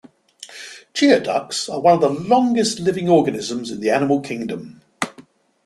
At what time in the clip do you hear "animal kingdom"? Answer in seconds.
3.91-4.81